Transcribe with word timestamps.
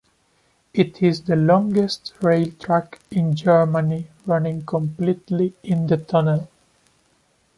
It 0.73 1.03
is 1.03 1.21
the 1.21 1.35
longest 1.35 2.13
rail 2.23 2.49
track 2.59 2.97
in 3.11 3.35
Germany 3.35 4.07
running 4.25 4.65
completely 4.65 5.53
in 5.61 5.85
the 5.85 5.97
tunnel. 5.97 6.49